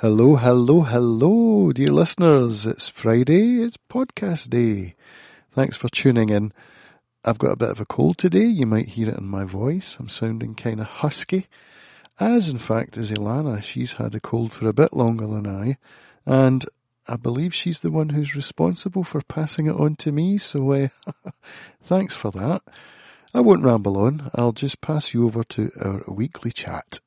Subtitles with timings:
[0.00, 2.64] Hello, hello, hello, dear listeners.
[2.64, 3.62] It's Friday.
[3.62, 4.94] It's podcast day.
[5.50, 6.52] Thanks for tuning in.
[7.24, 8.46] I've got a bit of a cold today.
[8.46, 9.96] You might hear it in my voice.
[9.98, 11.48] I'm sounding kind of husky.
[12.20, 13.60] As in fact is Ealána.
[13.60, 15.78] She's had a cold for a bit longer than I.
[16.24, 16.64] And
[17.08, 20.38] I believe she's the one who's responsible for passing it on to me.
[20.38, 20.88] So uh,
[21.82, 22.62] thanks for that.
[23.34, 24.30] I won't ramble on.
[24.32, 27.00] I'll just pass you over to our weekly chat.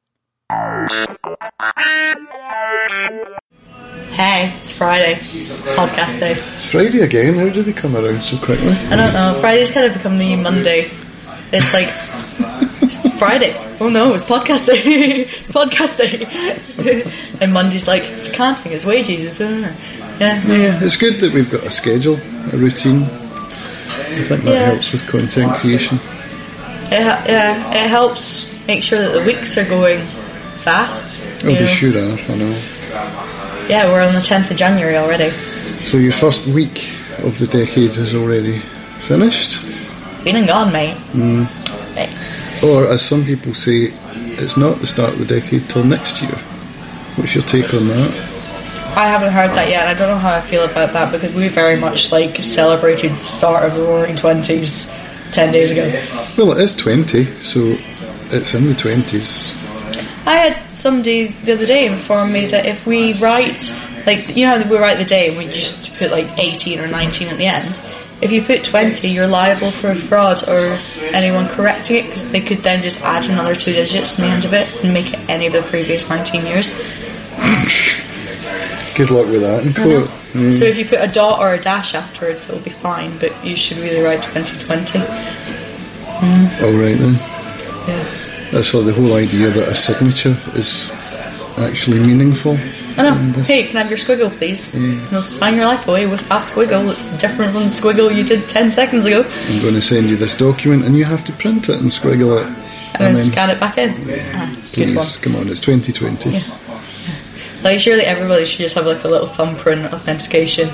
[4.12, 5.14] Hey, it's Friday.
[5.22, 6.34] It's podcast day.
[6.34, 7.36] It's Friday again.
[7.36, 8.72] How did they come around so quickly?
[8.74, 9.38] I don't know.
[9.40, 10.92] Friday's kind of become the Monday.
[11.54, 11.88] It's like
[12.84, 13.56] it's Friday.
[13.80, 14.82] Oh no, it's podcast day.
[15.26, 17.06] it's podcast day.
[17.42, 19.40] and Monday's like it's counting his wages.
[19.40, 19.74] It's, uh,
[20.20, 20.46] yeah.
[20.48, 22.16] Yeah, it's good that we've got a schedule,
[22.52, 23.04] a routine.
[23.04, 24.66] I think that Yeah.
[24.72, 25.98] helps with content creation.
[26.92, 27.00] It,
[27.30, 30.06] yeah, it helps make sure that the weeks are going
[30.62, 31.24] fast.
[31.44, 31.66] Oh, they know.
[31.66, 32.62] sure are, I know.
[33.68, 35.32] Yeah, we're on the 10th of January already.
[35.86, 38.60] So your first week of the decade is already
[39.02, 39.62] finished?
[40.24, 40.96] Been and gone, mate.
[41.14, 41.48] Mm.
[42.64, 43.94] Or, as some people say,
[44.38, 46.36] it's not the start of the decade till next year.
[47.16, 48.12] What's your take on that?
[48.96, 49.88] I haven't heard that yet.
[49.88, 53.18] I don't know how I feel about that because we very much like celebrated the
[53.18, 54.92] start of the Roaring Twenties
[55.32, 55.90] ten days ago.
[56.38, 57.78] Well, it is 20, so
[58.36, 59.61] it's in the 20s.
[60.26, 63.64] I had somebody the other day inform me that if we write,
[64.06, 66.88] like you know, how we write the day and we just put like eighteen or
[66.88, 67.82] nineteen at the end.
[68.22, 70.78] If you put twenty, you're liable for a fraud or
[71.12, 74.46] anyone correcting it because they could then just add another two digits in the end
[74.46, 76.72] of it and make it any of the previous nineteen years.
[78.96, 80.10] Good luck with that court.
[80.34, 80.54] Mm.
[80.54, 83.18] So if you put a dot or a dash afterwards, it'll be fine.
[83.18, 85.00] But you should really write twenty twenty.
[85.00, 87.16] All right then.
[87.88, 88.21] Yeah.
[88.52, 90.92] That's so the whole idea that a signature is
[91.58, 92.58] actually meaningful.
[92.98, 93.14] I know.
[93.44, 94.76] Hey, can I have your squiggle, please?
[94.76, 96.92] You'll sign your life away with a squiggle.
[96.92, 99.24] It's different from the squiggle you did 10 seconds ago.
[99.24, 102.42] I'm going to send you this document and you have to print it and squiggle
[102.42, 102.48] it.
[103.00, 103.94] And, then, scan it back in.
[104.36, 106.42] Ah, please, come on, it's 2020.
[107.64, 110.68] Like, surely everybody should just have like a little thumbprint authentication.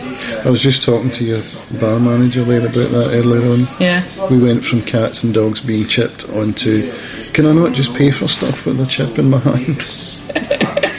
[0.43, 1.43] I was just talking to your
[1.79, 3.67] bar manager there about that earlier on.
[3.79, 4.03] Yeah.
[4.29, 6.91] We went from cats and dogs being chipped onto,
[7.37, 9.85] can I not just pay for stuff with a chip in my hand?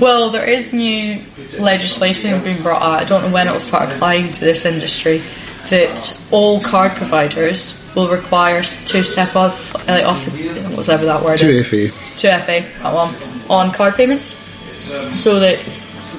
[0.00, 1.20] Well, there is new
[1.60, 3.02] legislation being brought out.
[3.02, 5.22] I don't know when it will start applying to this industry.
[5.70, 10.24] That all card providers will require s- to step off, uh, off
[10.76, 11.68] whatever that word is.
[11.70, 12.18] 2FA.
[12.18, 13.14] to FA that one
[13.48, 14.34] on card payments,
[15.14, 15.56] so that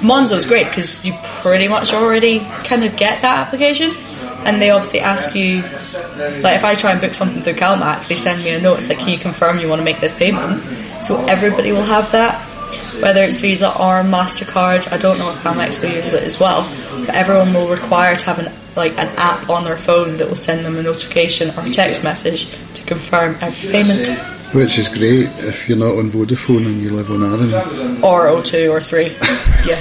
[0.01, 3.91] Monzo's great because you pretty much already kind of get that application,
[4.45, 5.61] and they obviously ask you,
[6.41, 8.77] like if I try and book something through CalMac, they send me a note.
[8.79, 10.63] It's like, can you confirm you want to make this payment?
[11.03, 12.39] So everybody will have that,
[13.01, 14.91] whether it's Visa or Mastercard.
[14.91, 16.63] I don't know if Amex will use it as well,
[17.05, 20.35] but everyone will require to have an like an app on their phone that will
[20.35, 24.07] send them a notification or a text message to confirm every payment.
[24.53, 28.03] Which is great if you're not on Vodafone and you live on Arran.
[28.03, 29.05] or O2 or 3.
[29.65, 29.79] yeah.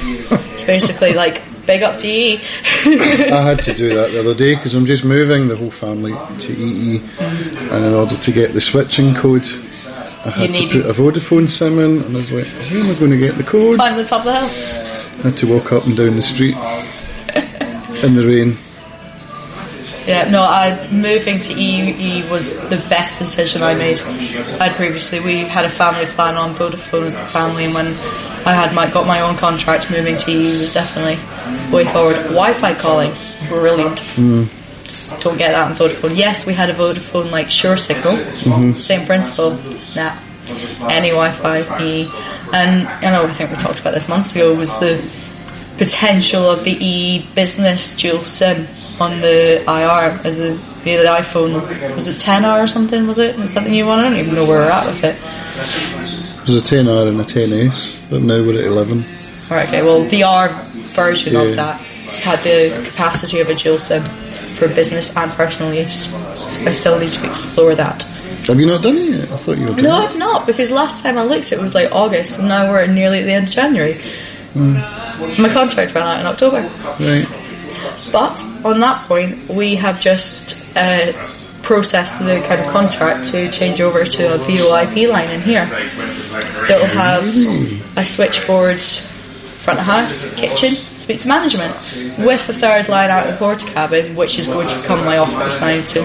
[0.53, 2.41] It's basically like big up to EE.
[2.85, 6.13] I had to do that the other day because I'm just moving the whole family
[6.41, 9.47] to EE, and in order to get the switching code,
[10.25, 12.95] I had to put a Vodafone SIM in, and I was like, how am I
[12.99, 13.77] going to get the code?
[13.77, 15.19] Climb the top of the hill.
[15.19, 16.57] I had to walk up and down the street
[18.05, 18.57] in the rain.
[20.07, 24.01] Yeah, no, I moving to EE was the best decision I made.
[24.61, 27.87] I'd previously we had a family plan on Vodafone as a family, and when
[28.45, 31.17] I had my got my own contract, moving to EE was definitely
[31.73, 32.17] way forward.
[32.17, 33.13] Wi-Fi calling,
[33.49, 34.01] brilliant.
[34.01, 34.45] Hmm.
[35.21, 36.17] Don't get that on Vodafone.
[36.17, 38.79] Yes, we had a Vodafone like Sure Signal, mm-hmm.
[38.79, 39.53] same principle.
[39.95, 40.19] Nah,
[40.91, 42.11] any Wi-Fi EE,
[42.53, 45.01] and I know I think we talked about this months ago was the
[45.79, 48.67] potential of the E business dual SIM
[49.03, 51.95] on the IR, uh, the, the iPhone.
[51.95, 53.07] Was it 10R or something?
[53.07, 53.37] Was it?
[53.39, 53.99] Was that the new one?
[53.99, 55.17] I don't even know where we're at with it.
[56.43, 59.05] It was a 10R and a 10S, but now we're at 11.
[59.51, 60.49] Alright, okay, well, the R
[60.95, 61.43] version Yeah.
[61.43, 64.03] of that had the capacity of a dual SIM
[64.57, 66.07] for business and personal use.
[66.53, 68.03] So I still need to explore that.
[68.47, 69.31] Have you not done it yet?
[69.33, 69.91] I thought you were No.
[69.93, 73.21] I've not, because last time I looked it was like August, and now we're nearly
[73.21, 74.01] at the end of January.
[74.55, 76.61] My contract ran out in October.
[77.01, 77.27] Right.
[78.13, 81.13] But on that point, we have just uh,
[81.63, 86.79] processed the kind of contract to change over to a VoIP line in here that
[86.79, 87.25] will have
[87.97, 91.73] a switchboard, front of house, kitchen, speak to management,
[92.19, 95.61] with the third line out of the Portakabin, which is going to become my office
[95.61, 96.03] now to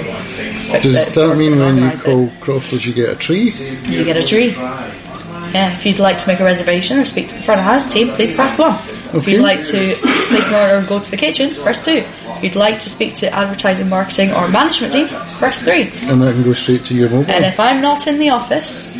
[0.69, 1.05] fix Does it.
[1.05, 2.05] that sort mean when you organise it.
[2.05, 3.49] call Crofters you get a tree?
[3.85, 4.51] you get a tree?
[4.51, 7.91] Yeah, if you'd like to make a reservation or speak to the front of house
[7.91, 8.77] team, please press one.
[9.13, 9.95] If you'd like to
[10.29, 12.03] place an order or go to the kitchen, press two.
[12.37, 15.07] If you'd like to speak to advertising, marketing, or management team,
[15.37, 15.89] press three.
[16.09, 17.31] And that can go straight to your mobile.
[17.31, 18.93] And if I'm not in the office,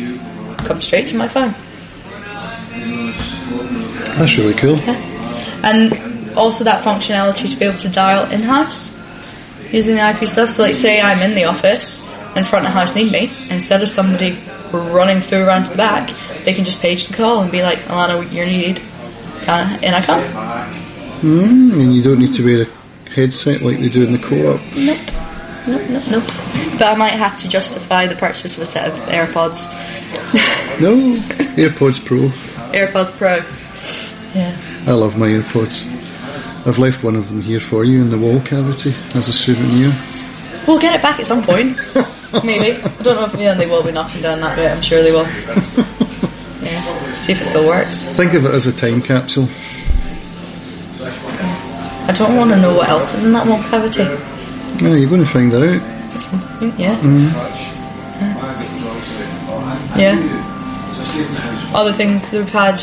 [0.58, 1.54] come straight to my phone.
[4.16, 4.78] That's really cool.
[5.62, 8.96] And also that functionality to be able to dial in house
[9.70, 10.50] using the IP stuff.
[10.50, 13.88] So, like, say I'm in the office and front of house need me, instead of
[13.88, 14.38] somebody
[14.72, 16.10] running through around to the back,
[16.44, 18.82] they can just page the call and be like, Ealána, you're needed.
[19.48, 19.76] Can I?
[19.78, 20.22] And I come.
[21.22, 24.60] Mm, and you don't need to wear a headset like they do in the co-op.
[24.76, 24.98] Nope.
[25.66, 26.24] Nope, nope, nope.
[26.72, 29.72] But I might have to justify the purchase of a set of AirPods.
[30.80, 31.16] No,
[31.56, 32.28] AirPods Pro.
[32.72, 33.36] AirPods Pro.
[34.32, 34.56] Yeah.
[34.86, 35.86] I love my AirPods.
[36.66, 39.92] I've left one of them here for you in the wall cavity as a souvenir.
[40.68, 41.76] We'll get it back at some point.
[42.44, 42.80] Maybe.
[42.80, 44.70] I don't know if yeah, they will be knocking down that bit.
[44.70, 45.26] I'm sure they will.
[46.70, 47.14] Yeah.
[47.16, 48.02] See if it still works.
[48.04, 49.48] Think of it as a time capsule.
[52.08, 54.02] I don't want to know what else is in that wall cavity.
[54.82, 55.82] Yeah, you're going to find that out.
[56.14, 56.98] At some point, yeah.
[59.96, 61.72] Yeah.
[61.74, 62.76] Other things they've had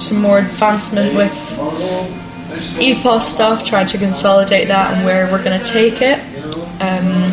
[0.00, 1.32] some more advancement with
[2.78, 6.18] EPOS stuff, trying to consolidate that and where we're going to take it,
[6.80, 7.31] um,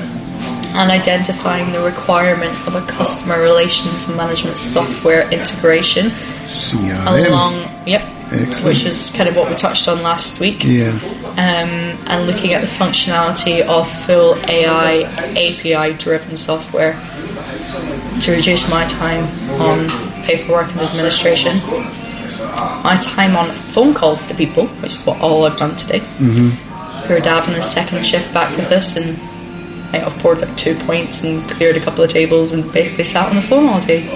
[0.80, 6.06] and identifying the requirements of a customer relations management software integration
[6.48, 7.28] CRM.
[7.28, 7.54] along,
[7.86, 8.64] yep, Excellent.
[8.64, 10.92] which is kind of what we touched on last week Yeah.
[11.38, 15.04] um, and looking at the functionality of full AI
[15.36, 16.94] API driven software
[18.22, 19.26] to reduce my time
[19.62, 19.90] on
[20.24, 21.58] paperwork and administration,
[22.84, 26.00] my time on phone calls to people, which is what all I've done today.
[26.00, 26.50] Mm-hmm.
[27.10, 29.18] Davin is second shift back with us, and
[29.92, 33.28] I I've poured like two points and cleared a couple of tables and basically sat
[33.30, 34.08] on the phone all day,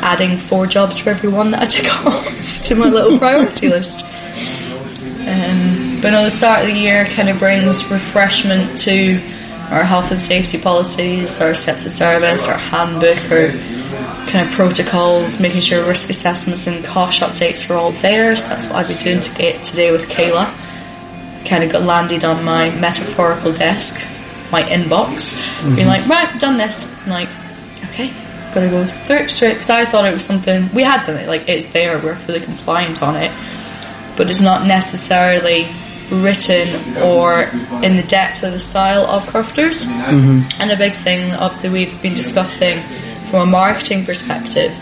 [0.00, 4.04] adding four jobs for every one that I took off to my little priority list.
[5.26, 9.20] Um, but no, the start of the year kind of brings refreshment to
[9.70, 13.48] our health and safety policies, our sets of service, our handbook, our
[14.28, 18.36] kind of protocols, making sure risk assessments and cost updates are all there.
[18.36, 20.54] So that's what I've been doing to get today with Kayla.
[21.44, 24.00] Kind of got landed on my metaphorical desk,
[24.50, 25.88] my inbox, being mm-hmm.
[25.88, 26.92] like, right, done this.
[27.04, 27.28] I'm like,
[27.90, 28.12] okay,
[28.54, 31.28] gotta go through it straight because I thought it was something we had done it.
[31.28, 33.32] Like it's there, we're fully compliant on it
[34.16, 35.66] but it's not necessarily
[36.10, 37.42] written or
[37.84, 39.86] in the depth of the style of Crofters.
[39.86, 40.60] Mm-hmm.
[40.60, 42.80] And a big thing, obviously, we've been discussing
[43.30, 44.72] from a marketing perspective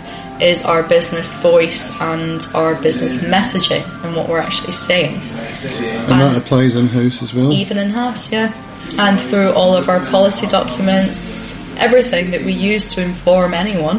[0.40, 6.37] is our business voice and our business messaging and what we're actually saying, And that
[6.37, 7.52] applies in-house as well.
[7.52, 8.52] even in house, yeah.
[8.99, 13.99] And through all of our policy documents, everything that we use to inform anyone,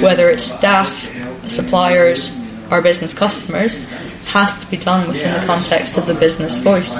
[0.00, 1.12] whether it's staff,
[1.48, 2.38] suppliers,
[2.70, 3.86] our business customers,
[4.26, 6.98] has to be done within the context of the business voice.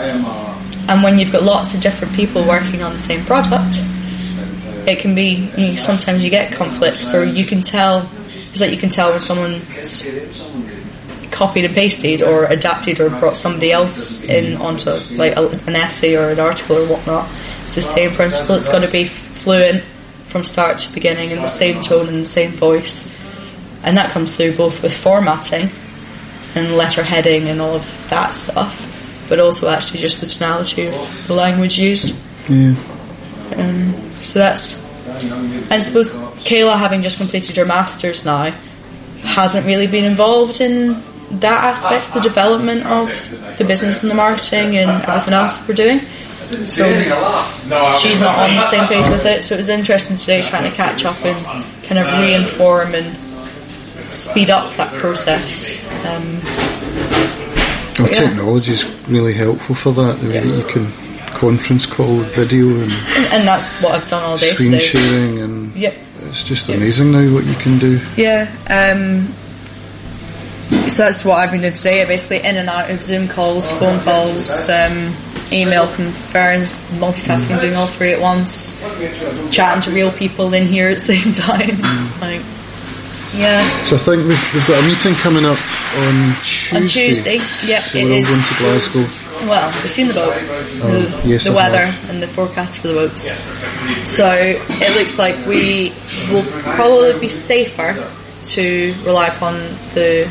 [0.89, 3.79] And when you've got lots of different people working on the same product,
[4.87, 8.09] it can be you know, sometimes you get conflicts, or you can tell.
[8.51, 9.63] It's like you can tell when someone's
[11.31, 16.17] copied and pasted, or adapted, or brought somebody else in onto like a, an essay
[16.17, 17.29] or an article or whatnot.
[17.63, 18.55] It's the same principle.
[18.55, 19.83] It's got to be fluent
[20.29, 23.17] from start to beginning in the same tone and the same voice,
[23.83, 25.71] and that comes through both with formatting
[26.55, 28.87] and letter heading and all of that stuff,
[29.29, 32.19] but also actually just the tonality of the language used.
[32.49, 32.75] Yeah.
[33.57, 34.85] Um, so that's,
[35.65, 38.53] And I suppose Kayla, having just completed her masters now,
[39.23, 43.09] hasn't really been involved in that aspect, of the development of
[43.59, 46.01] the business and the marketing and everything else we're doing.
[46.65, 46.85] So
[47.99, 49.43] she's not on the same page with it.
[49.43, 53.17] So it was interesting today trying to catch up and kind of re-inform and
[54.15, 55.85] speed up that process.
[56.07, 56.41] Um,
[57.99, 58.29] Well, Yeah.
[58.29, 60.21] technology is really helpful for that.
[60.21, 60.93] The way that you can
[61.33, 62.93] conference call video and
[63.33, 64.85] and that's what I've done all day screen today.
[64.87, 65.95] sharing, and Yep.
[66.29, 67.99] it's just amazing now what you can do.
[68.17, 68.49] Yeah.
[68.69, 69.35] Um,
[70.89, 72.05] so that's what I've been doing today.
[72.05, 75.13] Basically, in and out of Zoom calls, phone calls, um,
[75.53, 78.81] email conference, multitasking, doing all three at once,
[79.51, 81.81] chatting to real people in here at the same time.
[82.21, 82.43] like,
[83.35, 83.63] yeah.
[83.85, 85.59] So I think we've, we've got a meeting coming up
[85.99, 86.77] on Tuesday.
[86.77, 89.07] On Tuesday, yep, So it we're all going to Glasgow.
[89.47, 92.95] Well, we've seen the boat, the, Oh, yes, the weather, and the forecast for the
[92.95, 93.31] boats.
[94.11, 95.93] So it looks like we
[96.33, 98.11] will probably be safer
[98.45, 99.55] to rely upon
[99.95, 100.27] the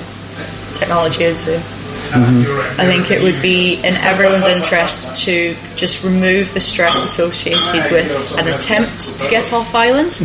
[0.75, 1.61] technology of Zoom.
[1.61, 2.79] Mm-hmm.
[2.81, 8.37] I think it would be in everyone's interest to just remove the stress associated with
[8.37, 10.19] an attempt to get off island.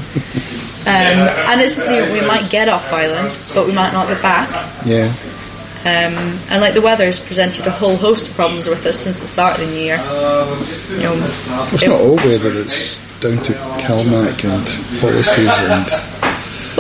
[0.81, 4.21] Um, and it's you know, we might get off island, but we might not get
[4.23, 4.49] back.
[4.85, 5.13] Yeah.
[5.83, 9.21] Um, and like the weather has presented a whole host of problems with us since
[9.21, 9.97] the start of the new year.
[10.91, 15.87] You know, It's it- not all weather, it's down to CalMac and policies and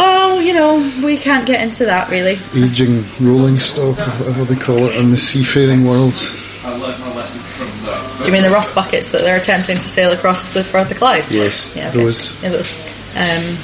[0.00, 2.38] well, you know, we can't get into that really.
[2.54, 6.14] aging rolling stock or whatever they call it in the seafaring world.
[6.64, 8.18] I'll let my lesson come up.
[8.18, 10.96] Do you mean the rust buckets that they're attempting to sail across the Firth of
[10.98, 11.30] Clyde?
[11.30, 11.98] Yes, Yeah, okay.
[12.04, 12.42] those.
[12.42, 12.72] Yeah, those.
[13.16, 13.56] Um,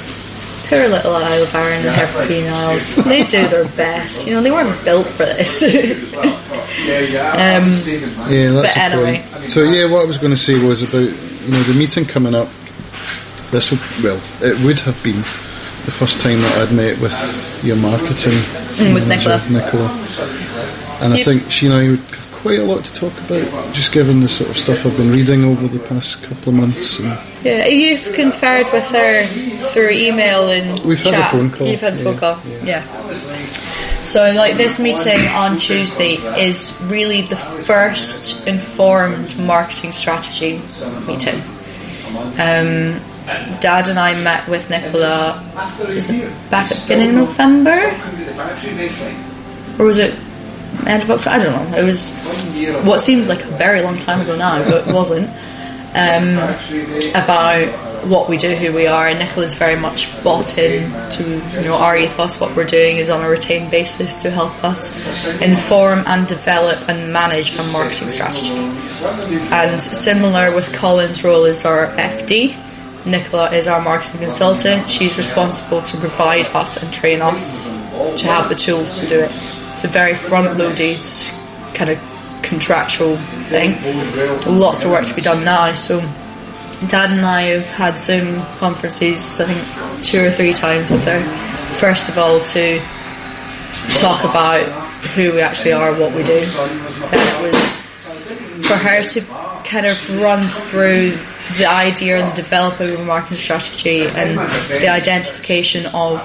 [0.67, 2.95] poor little Isle of Arran and Hebridean Isles.
[3.05, 4.27] They do their best.
[4.27, 5.63] You know, they weren't built for this.
[5.63, 5.69] um,
[8.29, 9.23] Yeah, that's But anyway.
[9.31, 9.51] point.
[9.51, 12.35] So yeah, what I was going to say was about you know the meeting coming
[12.35, 12.49] up.
[13.51, 15.23] This would well, it would have been
[15.87, 18.37] the first time that I'd met with your marketing
[18.77, 19.87] Mm, with manager, Nicola.
[19.87, 20.97] Nicola.
[21.01, 23.91] And I think she and I would have quite a lot to talk about, just
[23.91, 26.99] given the sort of stuff I've been reading over the past couple of months.
[26.99, 29.23] And yeah, you've conferred with her
[29.71, 32.37] through email and We've had a phone call, You've had a phone yeah, call.
[32.63, 34.03] Yeah.
[34.03, 40.61] So, like this meeting on Tuesday is really the first informed marketing strategy
[41.07, 41.41] meeting.
[42.37, 43.01] Um,
[43.59, 45.43] Dad and I met with Nicola.
[45.89, 47.77] Is it back at the beginning of November,
[49.77, 50.17] or was it
[50.85, 51.29] end of October?
[51.35, 51.77] I don't know.
[51.77, 52.15] It was
[52.85, 55.29] what seems like a very long time ago now, but it wasn't.
[55.95, 56.37] Um,
[57.15, 57.73] about
[58.05, 61.23] what we do, who we are, and Nicola's very much bought in to
[61.55, 62.39] you know our ethos.
[62.39, 64.95] What we're doing is on a retained basis to help us
[65.41, 68.53] inform and develop and manage our marketing strategy.
[69.51, 72.55] And similar with Colin's role as our FD,
[73.07, 74.89] Nicola is our marketing consultant.
[74.89, 77.63] She's responsible to provide us and train us
[78.21, 79.31] to have the tools to do it.
[79.73, 81.05] It's a very front loaded
[81.73, 81.99] kind of
[82.43, 83.77] contractual thing.
[84.45, 85.73] Lots of work to be done now.
[85.73, 85.99] So
[86.87, 91.21] Dad and I have had Zoom conferences, I think two or three times with her.
[91.79, 92.79] First of all, to
[93.95, 94.63] talk about
[95.15, 96.39] who we actually are, and what we do.
[96.39, 97.79] Then it was
[98.67, 99.21] for her to
[99.63, 101.17] kind of run through
[101.57, 104.37] the idea and the developing of a marketing strategy and
[104.81, 106.19] the identification of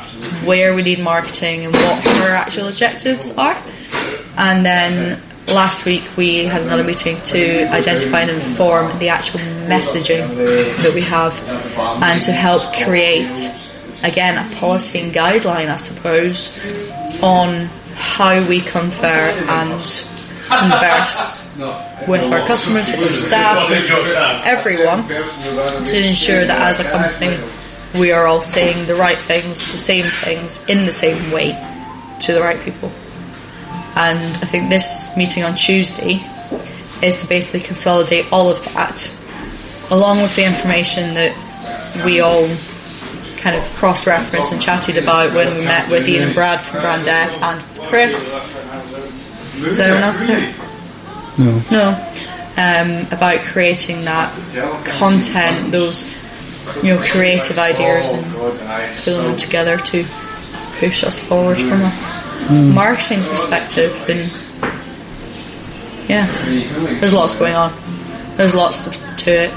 [0.45, 3.57] where we need marketing and what her actual objectives are.
[4.37, 10.37] And then last week we had another meeting to identify and inform the actual messaging
[10.83, 11.41] that we have
[12.03, 13.51] and to help create
[14.03, 16.57] again a policy and guideline I suppose
[17.23, 19.07] on how we confer
[19.49, 19.85] and
[20.61, 21.43] converse
[22.09, 23.91] with our customers, with our staff, with
[24.45, 25.07] everyone
[25.87, 27.39] to ensure that as a company
[27.99, 31.53] we are all saying the right things, the same things, in the same way
[32.21, 32.91] to the right people.
[33.95, 36.25] And I think this meeting on Tuesday
[37.03, 39.19] is to basically consolidate all of that
[39.91, 41.37] along with the information that
[42.07, 42.49] we all
[43.37, 46.81] kind of cross referenced and chatted about when we met with Ian and Brad from
[46.81, 48.41] Brand Death and Chris.
[49.71, 50.55] Is anyone else there?
[51.39, 52.09] no, No.
[52.55, 54.31] Um, about creating that
[54.85, 56.13] content, those
[56.83, 58.25] you know creative ideas, and
[59.05, 60.05] pulling them together to
[60.79, 63.95] push us forward from a marketing perspective.
[64.09, 64.21] And
[66.11, 66.27] yeah,
[67.01, 67.73] there's lots going on.
[68.37, 69.51] There's lots to it,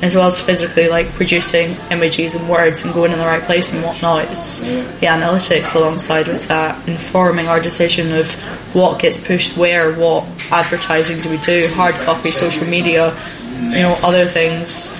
[0.00, 3.72] as well as physically like producing images and words and going in the right place
[3.72, 4.24] and whatnot.
[4.30, 8.32] It's the analytics alongside with that, informing our decision of
[8.74, 13.16] what gets pushed where, what advertising do we do, hard copy, social media,
[13.60, 14.96] you know, other things.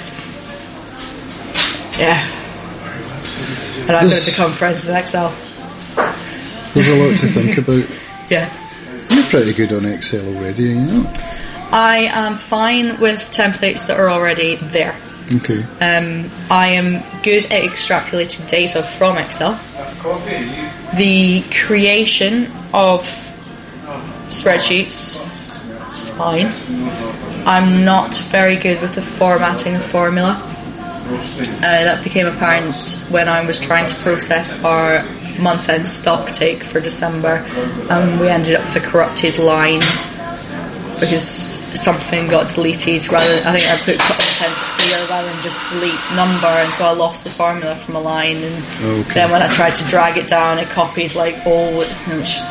[1.98, 2.26] Yeah.
[3.82, 5.34] And I'm going to become friends with Excel.
[6.74, 7.84] there's a lot to think about.
[8.30, 8.52] Yeah.
[9.10, 11.37] You're pretty good on Excel already, you know.
[11.70, 14.96] I am fine with templates that are already there.
[15.34, 15.62] Okay.
[15.80, 19.60] Um, I am good at extrapolating data from Excel.
[20.96, 23.02] The creation of
[24.30, 25.18] spreadsheets
[25.98, 26.46] is fine.
[27.46, 30.42] I'm not very good with the formatting of formula.
[31.08, 35.04] Uh, that became apparent when I was trying to process our
[35.38, 37.46] month end stock take for December,
[37.90, 39.80] and we ended up with a corrupted line
[41.00, 45.58] because something got deleted rather than, I think I put content clear rather than just
[45.70, 48.64] delete number and so I lost the formula from a line and
[49.02, 49.14] Okay.
[49.14, 52.30] then when I tried to drag it down it copied like all and it was
[52.32, 52.50] just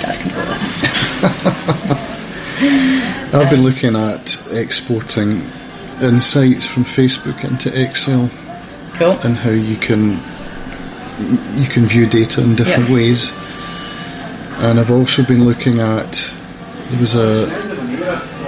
[0.00, 1.98] Dad can do that.
[3.34, 5.42] I've been looking at exporting
[6.02, 8.30] insights from Facebook into Excel
[8.94, 9.18] Cool.
[9.24, 10.18] and how you can
[11.56, 12.94] you can view data in different Yeah.
[12.94, 13.32] ways.
[14.60, 16.32] And I've also been looking at
[16.88, 17.68] there was a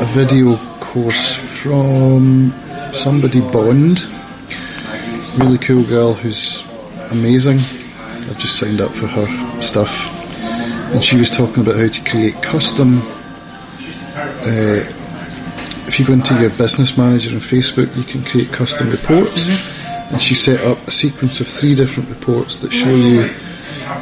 [0.01, 2.53] a video course from
[2.93, 4.01] somebody Bond,
[5.37, 6.67] really cool girl who's
[7.11, 7.59] amazing.
[7.59, 10.09] I've just signed up for her stuff,
[10.93, 13.03] and she was talking about how to create custom.
[14.43, 14.85] Uh,
[15.87, 19.49] if you go into your business manager on Facebook, you can create custom reports.
[20.11, 23.31] And she set up a sequence of three different reports that show you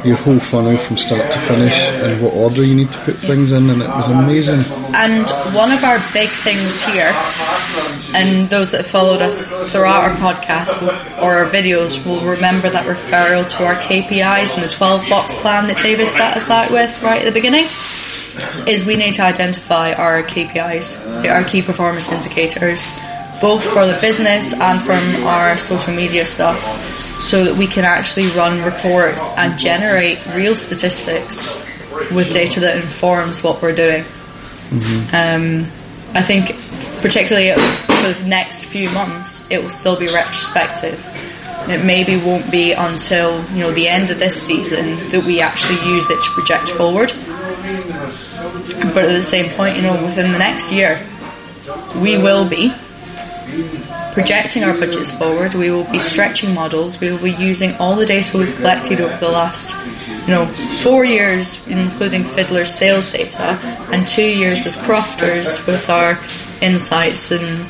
[0.03, 3.51] your whole funnel from start to finish and what order you need to put things
[3.51, 4.61] in, and it was amazing.
[4.93, 7.11] And one of our big things here,
[8.13, 10.81] and those that followed us throughout our podcast
[11.21, 15.67] or our videos will remember that referral to our KPIs and the 12 box plan
[15.67, 17.67] that David set us out with right at the beginning,
[18.67, 22.97] is we need to identify our KPIs, our key performance indicators,
[23.41, 26.59] both for the business and from our social media stuff,
[27.19, 31.55] so that we can actually run reports and generate real statistics
[32.11, 34.05] with data that informs what we're doing.
[35.13, 35.69] Um,
[36.13, 36.55] I think,
[37.01, 41.05] particularly for the next few months, it will still be retrospective.
[41.67, 45.79] It maybe won't be until you know the end of this season that we actually
[45.87, 47.11] use it to project forward.
[48.93, 51.05] But at the same point, you know, within the next year,
[51.97, 52.73] we will be
[54.13, 55.53] projecting our budgets forward.
[55.55, 56.99] We will be stretching models.
[56.99, 59.75] We will be using all the data we've collected over the last,
[60.27, 60.45] you know,
[60.83, 63.57] four years, including Fiddler's sales data,
[63.91, 66.17] and two years as Crofters with our
[66.61, 67.65] insights and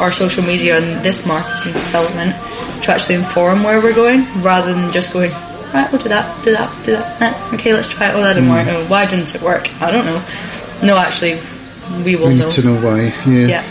[0.00, 2.34] our social media and this marketing development
[2.82, 5.30] to actually inform where we're going, rather than just going.
[5.72, 7.22] Right, we'll do that, do that, do that.
[7.22, 8.14] Eh, okay, let's try it.
[8.14, 8.66] Oh, that didn't work.
[8.68, 9.70] Oh, why didn't it work?
[9.80, 10.22] I don't know.
[10.82, 11.40] No, actually,
[12.04, 12.44] we will We know.
[12.46, 13.00] need to know why.
[13.30, 13.46] Yeah.
[13.46, 13.64] Yeah.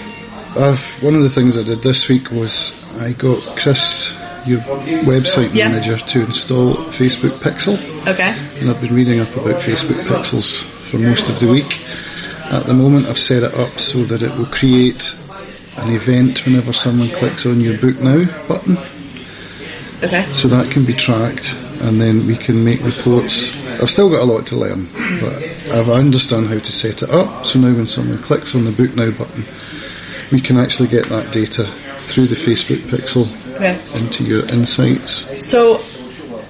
[0.57, 4.13] I've, one of the things I did this week was I got Chris,
[4.45, 4.59] your
[5.05, 5.69] website Yeah.
[5.69, 7.77] manager, to install Facebook Pixel.
[8.07, 8.35] Okay.
[8.59, 11.79] and I've been reading up about Facebook Pixels for most of the week.
[12.49, 15.15] At the moment, I've set it up so that it will create
[15.77, 18.77] an event whenever someone clicks on your Book Now button,
[20.03, 20.25] Okay.
[20.33, 23.51] so that can be tracked, and then we can make reports.
[23.81, 24.89] I've still got a lot to learn,
[25.21, 25.41] but
[25.73, 27.45] I've understand how to set it up.
[27.45, 29.45] So now, when someone clicks on the Book Now button,
[30.31, 31.65] we can actually get that data
[31.97, 33.79] through the Facebook Pixel Okay.
[33.95, 35.27] into your insights.
[35.45, 35.77] So,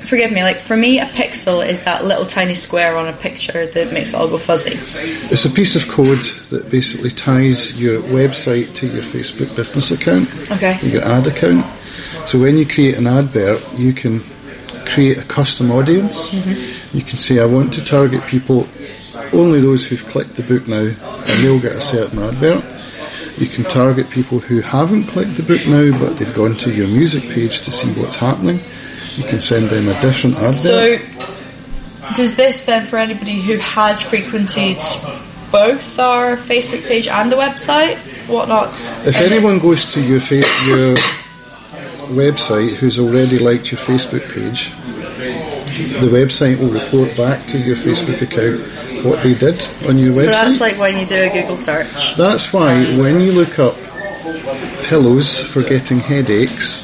[0.05, 3.65] forgive me, like for me, a pixel is that little tiny square on a picture
[3.65, 4.77] that makes it all go fuzzy.
[5.29, 10.29] It's a piece of code that basically ties your website to your Facebook business account,
[10.51, 10.79] Okay.
[10.87, 11.65] your ad account.
[12.27, 14.23] So when you create an advert, you can
[14.85, 16.29] create a custom audience.
[16.31, 16.97] Mm-hmm.
[16.97, 18.67] You can say, I want to target people,
[19.33, 22.63] only those who've clicked the book now, and they'll get a certain advert.
[23.37, 26.87] You can target people who haven't clicked the book now, but they've gone to your
[26.87, 28.59] music page to see what's happening.
[29.15, 30.53] You can send them a different advert.
[30.53, 30.97] So,
[32.13, 34.77] does this then, for anybody who has frequented
[35.51, 38.69] both our Facebook page and the website, whatnot?
[39.05, 40.95] If anyone goes to your fa- your
[42.11, 44.71] website who's already liked your Facebook page,
[45.99, 48.61] the website will report back to your Facebook account
[49.03, 50.25] what they did on your website.
[50.25, 52.15] So that's like when you do a Google search.
[52.17, 53.75] That's why when you look up
[54.83, 56.83] pillows for getting headaches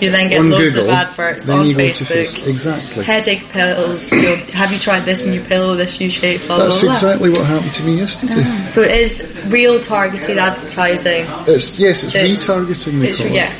[0.00, 2.08] You then get on loads Google, of adverts then on you go to Facebook.
[2.08, 3.04] Face- exactly.
[3.04, 4.10] Headache pills.
[4.12, 6.46] You know, have you tried this new pillow, this new shape?
[6.46, 6.92] Blah, That's blah, blah.
[6.92, 8.44] exactly what happened to me yesterday.
[8.66, 11.26] So it is real targeted advertising.
[11.46, 13.00] It's yes, it's, It's- retargeting.
[13.00, 13.52] They It's, call yeah.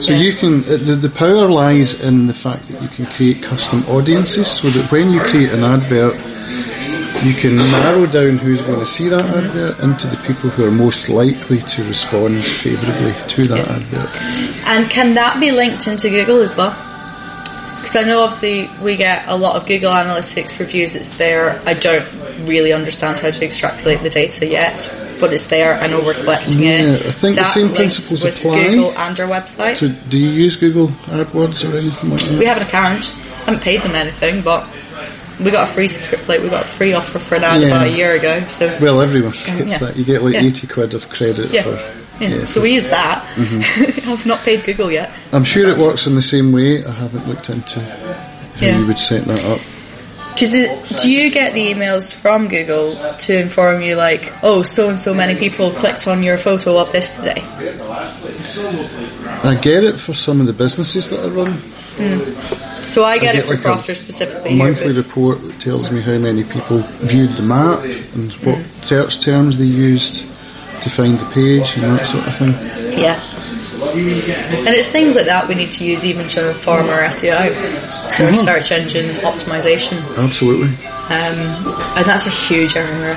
[0.00, 0.18] So Yeah.
[0.18, 3.84] you can uh, the, the power lies in the fact that you can create custom
[3.88, 6.14] audiences, so that when you create an advert,
[7.22, 10.70] you can narrow down who's going to see that advert into the people who are
[10.70, 14.16] most likely to respond favourably to that advert.
[14.66, 16.70] And can that be linked into Google as well?
[17.80, 20.96] Because I know obviously we get a lot of Google Analytics reviews.
[20.96, 21.60] It's there.
[21.66, 22.06] I don't
[22.46, 24.88] really understand how to extrapolate the data yet,
[25.20, 25.74] but it's there.
[25.76, 27.06] I know we're collecting Yeah, it.
[27.06, 28.68] I think the same principles with apply.
[28.68, 29.76] Google and our website.
[29.76, 32.38] So do you use Google AdWords or anything like that?
[32.38, 33.14] we have an account.
[33.14, 34.66] I haven't paid them anything, but
[35.40, 36.28] we got a free subscription.
[36.28, 37.68] Like we got a free offer for an ad Yeah.
[37.68, 38.46] about a year ago.
[38.48, 39.78] So Well, everyone gets yeah.
[39.78, 39.96] that.
[39.96, 40.42] You get like Yeah.
[40.42, 42.22] 80 quid of credit for...
[42.24, 42.44] yeah.
[42.46, 43.24] so we use that.
[43.36, 44.10] Mm-hmm.
[44.10, 45.10] I've not paid Google yet.
[45.32, 46.84] I'm sure it works in the same way.
[46.84, 48.78] I haven't looked into how Yeah.
[48.78, 49.60] you would set that up.
[50.32, 50.50] Because
[51.00, 55.14] do you get the emails from Google to inform you, like, oh, so and so
[55.14, 57.40] many people clicked on your photo of this today?
[59.44, 61.62] I get it for some of the businesses that I run.
[62.88, 64.50] So I get, I it for like a- Crofter specifically.
[64.52, 67.80] a monthly report that tells me how many people viewed the map
[68.14, 70.26] and what search terms they used
[70.82, 72.52] to find the page and that sort of thing.
[72.98, 73.20] yeah.
[73.94, 77.48] And it's things like that we need to use even to inform our SEO,
[78.10, 78.44] so Mhm.
[78.44, 79.98] search engine optimization.
[80.16, 80.68] Absolutely.
[81.10, 83.14] Um, and that's a huge area.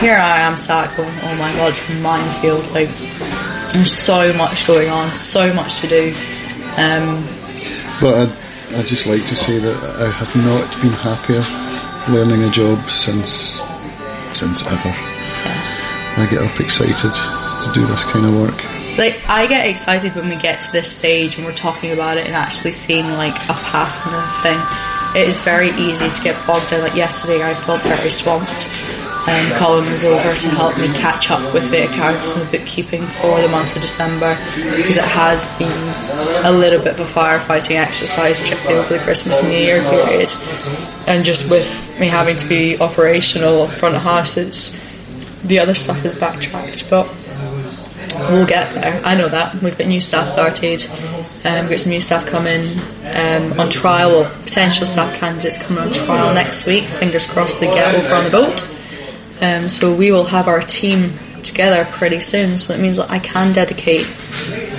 [0.00, 2.70] Here I am sat going, oh my god, it's a minefield.
[2.72, 2.88] Like,
[3.72, 6.14] there's so much going on, so much to do.
[6.76, 7.26] Um,
[8.00, 8.32] But I,
[8.76, 11.40] I just like to say that I have not been happier
[12.12, 13.58] learning a job since
[14.36, 14.92] since ever.
[16.20, 18.62] I get up excited to do this kind of work.
[18.98, 22.26] Like I get excited when we get to this stage and we're talking about it
[22.26, 25.22] and actually seeing like a path and a thing.
[25.22, 26.82] It is very easy to get bogged down.
[26.82, 28.68] Like yesterday, I felt very swamped.
[29.26, 33.04] Um, Colin was over to help me catch up with the accounts and the bookkeeping
[33.06, 34.36] for the month of December
[34.76, 35.72] because it has been
[36.44, 40.32] a little bit of a firefighting exercise, particularly over the Christmas and New Year period.
[41.08, 44.80] And just with me having to be operational front of houses,
[45.42, 47.08] the other stuff is backtracked, but
[48.30, 49.00] we'll get there.
[49.04, 49.60] I know that.
[49.60, 50.84] We've got new staff started.
[51.44, 52.78] Um, we've got some new staff coming
[53.14, 56.84] um, on trial, or potential staff candidates coming on trial next week.
[56.84, 58.75] Fingers crossed they get over on the boat.
[59.40, 62.56] Um, so we will have our team together pretty soon.
[62.58, 64.06] So that means that I can dedicate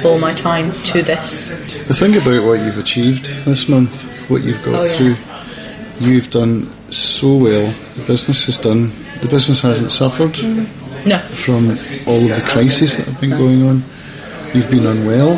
[0.04, 1.50] all my time to this.
[1.88, 4.98] The thing about what you've achieved this month, what you've got Oh, yeah.
[4.98, 7.74] through, you've done so well.
[7.96, 8.91] The business has done.
[9.22, 10.38] The business hasn't suffered
[11.06, 11.70] No, from
[12.08, 13.84] all of the crises that have been going on.
[14.54, 15.34] You've been unwell.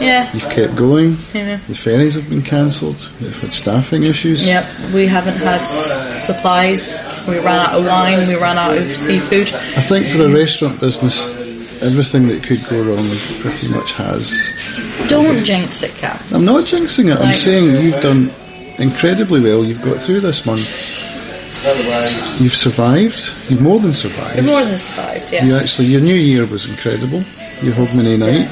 [0.00, 1.16] yeah, You've kept going.
[1.32, 1.56] Yeah.
[1.68, 3.10] The ferries have been cancelled.
[3.20, 4.46] You've had staffing issues.
[4.46, 4.66] yep.
[4.92, 6.94] We haven't had supplies.
[7.28, 8.28] We ran out of wine.
[8.28, 9.52] We ran out of seafood.
[9.54, 11.34] I think for a restaurant business,
[11.82, 13.08] everything that could go wrong
[13.40, 14.52] pretty much has.
[15.08, 16.34] Don't jinx it, Caps.
[16.34, 17.16] I'm not jinxing it.
[17.18, 18.30] I'm Like- saying you've done
[18.78, 19.64] incredibly well.
[19.64, 20.68] You've got through this month.
[22.40, 23.30] You've survived.
[23.48, 24.36] You've more than survived.
[24.36, 25.32] You're more than survived.
[25.32, 25.46] Yeah.
[25.46, 27.22] You actually, your new year was incredible.
[27.62, 28.48] Your Hogmanay night.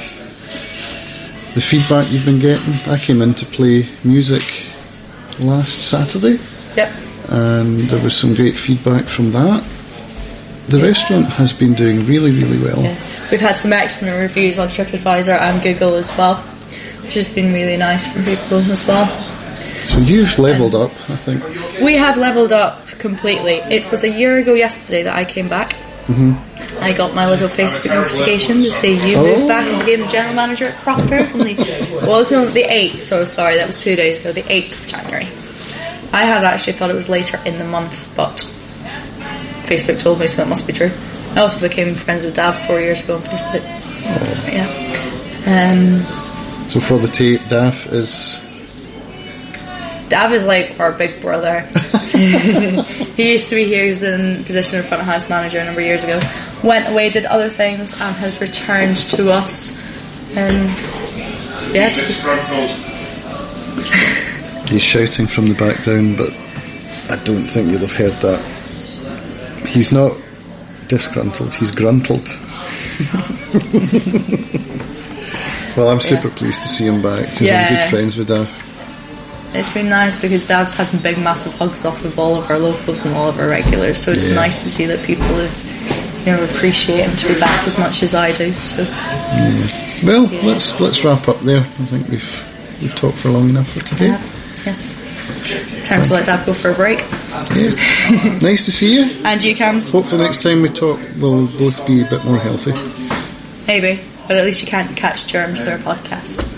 [1.55, 2.73] The feedback you've been getting.
[2.91, 4.43] I came in to play music
[5.39, 6.39] last Saturday,
[6.77, 6.91] Yep.
[7.29, 9.65] And there was some great feedback from that.
[10.69, 12.83] The restaurant has been doing really, really well.
[12.83, 12.97] Yeah.
[13.31, 16.37] We've had some excellent reviews on TripAdvisor and Google as well,
[17.03, 19.07] which has been really nice from people as well.
[19.85, 21.43] So you've levelled up, I think.
[21.83, 23.55] We have leveled up completely.
[23.55, 25.73] It was a year ago yesterday that I came back.
[26.07, 26.83] Mm-hmm.
[26.83, 29.25] I got my little Facebook notification to say you Oh.
[29.25, 31.55] moved back and became the general manager at Crofters on the
[32.07, 33.03] well, it's not the eighth.
[33.03, 35.29] So sorry, that was two days ago, the eighth of January.
[36.12, 38.37] I had actually thought it was later in the month, but
[39.64, 40.90] Facebook told me, so it must be true.
[41.35, 43.62] I also became friends with Daf four years ago on Facebook.
[44.53, 44.68] Yeah.
[45.46, 48.40] Um, So for the tape, Daf is
[50.11, 51.61] Daf is like our big brother.
[53.16, 55.64] he used to be here, he was in position of front of house manager a
[55.64, 56.20] number of years ago.
[56.62, 59.81] Went away, did other things, and has returned to us.
[60.37, 60.68] And
[61.72, 61.98] yes,
[64.73, 66.31] He's shouting from the background, but
[67.11, 68.41] I don't think you'll have heard that.
[69.67, 70.17] He's not
[70.89, 72.27] disgruntled, he's gruntled.
[75.77, 78.49] well, I'm super pleased to see him back because I'm good friends with Daf.
[79.55, 83.05] it's been nice because Daf's had big, massive hugs off of all of our locals
[83.05, 84.03] and all of our regulars.
[84.03, 84.37] So it's Yeah.
[84.37, 88.03] nice to see that people have, you know, appreciate him to be back as much
[88.03, 88.55] as I do.
[88.55, 88.87] So
[90.03, 91.61] Well, let's let's wrap up there.
[91.61, 92.45] I think we've
[92.81, 94.17] we've talked for long enough for today.
[94.64, 94.92] Yes,
[95.85, 97.01] time to let Daf go for a break.
[97.01, 98.38] Yeah.
[98.40, 99.11] nice to see you.
[99.25, 102.72] And you, Cams, Hopefully next time we talk, we'll both be a bit more healthy.
[103.66, 106.48] maybe, but at least you can't catch germs through our podcast.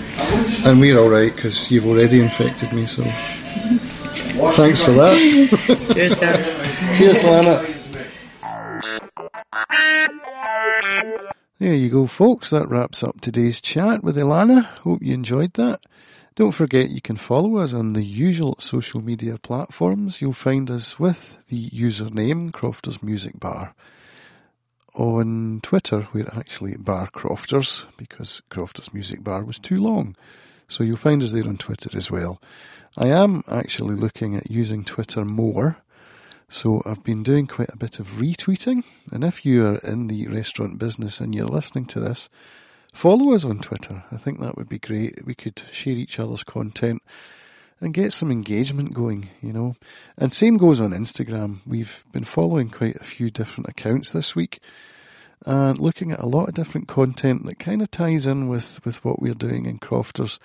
[0.66, 2.86] And we're all right because you've already infected me.
[2.86, 3.02] So
[4.52, 5.16] thanks for that.
[5.94, 6.54] Cheers, guys.
[6.98, 7.66] Cheers, Lana.
[11.58, 12.50] There you go, folks.
[12.50, 14.64] That wraps up today's chat with Ealána.
[14.82, 15.80] Hope you enjoyed that.
[16.36, 20.20] Don't forget you can follow us on the usual social media platforms.
[20.20, 23.72] You'll find us with the username Crofters Music Bar.
[24.96, 30.16] On Twitter, we're actually Bar Crofters because Crofters Music Bar was too long.
[30.66, 32.42] So you'll find us there on Twitter as well.
[32.98, 35.76] I am actually looking at using Twitter more.
[36.48, 40.26] So I've been doing quite a bit of retweeting, and if you are in the
[40.26, 42.28] restaurant business and you're listening to this,
[42.94, 44.02] follow us on Twitter.
[44.10, 45.26] I think that would be great.
[45.26, 47.02] We could share each other's content
[47.80, 49.76] and get some engagement going, you know.
[50.16, 51.58] And same goes on Instagram.
[51.66, 54.60] We've been following quite a few different accounts this week
[55.44, 59.04] and looking at a lot of different content that kind of ties in with, with
[59.04, 60.38] what we're doing in Crofters.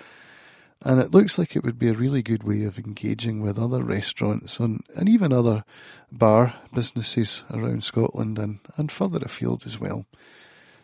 [0.82, 3.84] And it looks like it would be a really good way of engaging with other
[3.84, 5.66] restaurants and, and even other
[6.12, 10.06] bar businesses around Scotland and, and further afield as well.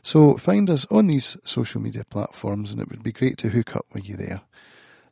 [0.05, 3.75] So find us on these social media platforms and it would be great to hook
[3.75, 4.41] up with you there.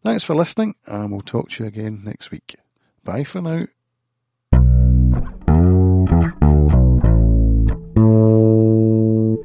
[0.04, 2.54] Thanks for listening and we'll talk to you again next week.
[3.04, 3.66] Bye for now.